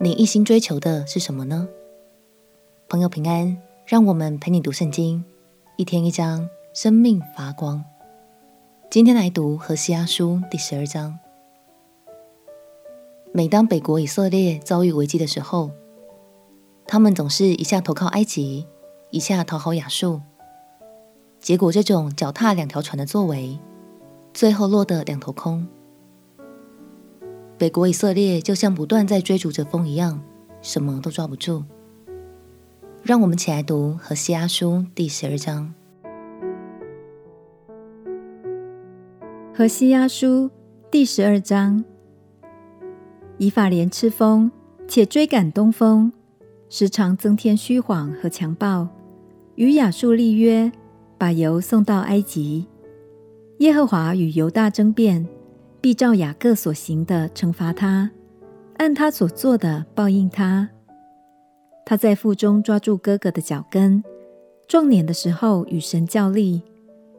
[0.00, 1.68] 你一心追求的是什么呢？
[2.88, 3.56] 朋友平安，
[3.86, 5.24] 让我们陪你读圣经，
[5.76, 7.82] 一天一章，生命发光。
[8.90, 11.16] 今天来读何西阿书第十二章。
[13.32, 15.70] 每当北国以色列遭遇危机的时候，
[16.88, 18.66] 他们总是一下投靠埃及，
[19.10, 20.20] 一下讨好亚述，
[21.38, 23.60] 结果这种脚踏两条船的作为，
[24.32, 25.68] 最后落得两头空。
[27.56, 30.20] 北国以色列就像不断在追逐着风一样，
[30.60, 31.62] 什么都抓不住。
[33.02, 35.72] 让我们起来读何西阿书第十二章。
[39.54, 40.50] 何西阿书
[40.90, 41.84] 第十二章：
[43.38, 44.50] 以法莲吃风，
[44.88, 46.12] 且追赶东风，
[46.68, 48.88] 时常增添虚谎和强暴，
[49.54, 50.72] 与亚述立约，
[51.16, 52.66] 把油送到埃及。
[53.58, 55.28] 耶和华与犹大争辩。
[55.84, 58.10] 必照雅各所行的惩罚他，
[58.78, 60.70] 按他所做的报应他。
[61.84, 64.02] 他在腹中抓住哥哥的脚跟，
[64.66, 66.62] 壮年的时候与神较力，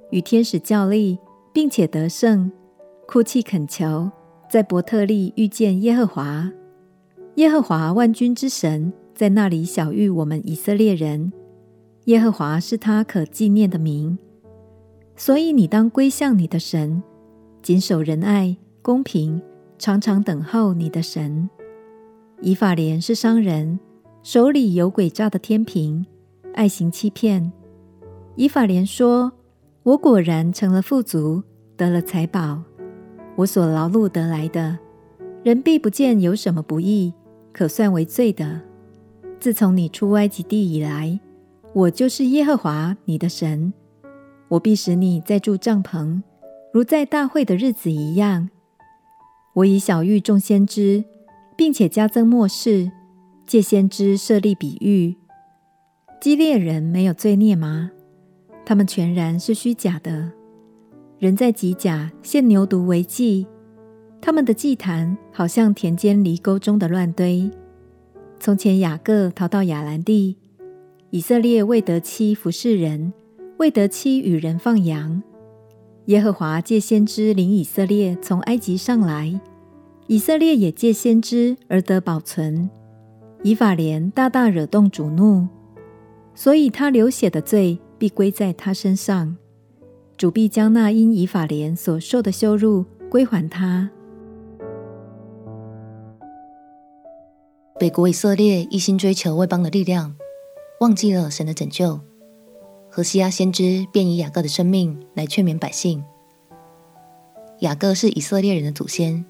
[0.09, 1.19] 与天使较力，
[1.53, 2.51] 并且得胜，
[3.07, 4.09] 哭泣恳求，
[4.49, 6.51] 在伯特利遇见耶和华。
[7.35, 11.31] 耶和华万军之神在那里晓諭我们以色列人，
[12.05, 14.17] 耶和华是他可纪念的名，
[15.15, 17.03] 所以你当归向你的神。
[17.61, 19.41] 谨守仁爱、公平，
[19.79, 21.49] 常常等候你的神。
[22.39, 23.79] 以法莲是商人，
[24.21, 26.05] 手里有诡诈的天平，
[26.53, 27.51] 爱行欺骗。
[28.35, 29.31] 以法莲说
[29.81, 31.41] ：“我果然成了富足，
[31.75, 32.61] 得了财宝。
[33.35, 34.77] 我所劳碌得来的，
[35.43, 37.11] 人必不见有什么不义，
[37.51, 38.61] 可算为罪的。
[39.39, 41.19] 自从你出埃及地以来，
[41.73, 43.73] 我就是耶和华你的神。
[44.47, 46.21] 我必使你在住帐篷。”
[46.71, 48.49] 如在大会的日子一样，
[49.55, 51.05] 我以小玉众先知，
[51.55, 52.91] 并且加增末世，
[53.47, 55.15] 借先知设立比喻。
[56.19, 57.91] 基列人没有罪孽吗？
[58.65, 60.31] 他们全然是虚假的。
[61.19, 63.47] 人在吉甲献牛犊为祭，
[64.19, 67.49] 他们的祭坛好像田间犁沟中的乱堆。
[68.37, 70.35] 从前雅各逃到亚兰地，
[71.11, 73.13] 以色列未得妻服侍人，
[73.57, 75.23] 未得妻与人放羊。
[76.05, 79.39] 耶和华借先知领以色列从埃及上来，
[80.05, 82.69] 以色列也借先知而得保存。
[83.41, 85.47] 以法莲大大惹动主怒，
[86.35, 89.35] 所以他流血的罪必归在他身上。
[90.15, 93.89] 主必将那因以法莲所受的羞辱归还他。
[97.79, 100.15] 北国以色列一心追求外邦的力量，
[100.79, 101.99] 忘记了神的拯救。
[102.95, 106.01] 何西阿先知便以雅各的生命来劝勉百姓。
[107.59, 109.25] 雅各是以色列人的祖先，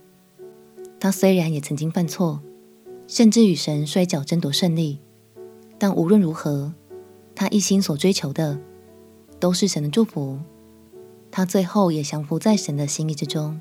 [1.00, 2.40] 他虽然也曾经犯错，
[3.08, 5.00] 甚至与神摔角争夺胜利，
[5.80, 6.76] 但无论如何，
[7.34, 8.60] 他一心所追求的
[9.40, 10.38] 都是神的祝福。
[11.32, 13.60] 他最后也降服在神的心意之中。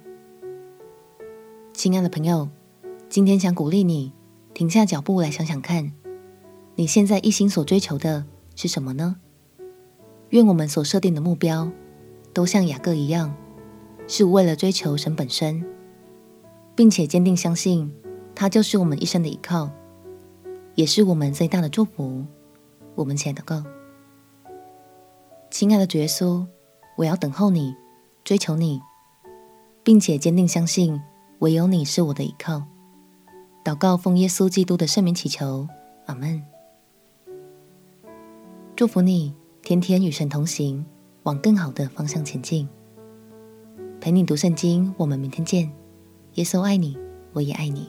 [1.73, 2.51] 亲爱的朋友，
[3.09, 4.13] 今天想鼓励你
[4.53, 5.95] 停下脚步来想想看，
[6.75, 9.17] 你现在一心所追求的是什么呢？
[10.35, 11.71] 愿我们所设定的目标，
[12.33, 13.33] 都像雅各一样，
[14.09, 15.65] 是为了追求神本身，
[16.75, 17.95] 并且坚定相信
[18.35, 19.71] 他就是我们一生的依靠，
[20.75, 22.25] 也是我们最大的祝福。
[22.97, 23.63] 我们起来祷告，
[25.53, 26.45] 亲爱的主耶稣，
[26.97, 27.73] 我要等候你，
[28.25, 28.81] 追求你，
[29.85, 31.01] 并且坚定相信
[31.39, 32.65] 唯有你是我的依靠。
[33.65, 35.69] 祷告奉耶稣基督的圣名祈求，
[36.07, 36.43] 阿门。
[38.75, 39.33] 祝福你。
[39.65, 40.85] 天天与神同行，
[41.23, 42.69] 往更好的方向前进。
[43.99, 45.73] 陪你读圣经，我们明天见。
[46.35, 46.99] 耶稣爱你，
[47.33, 47.89] 我也爱你。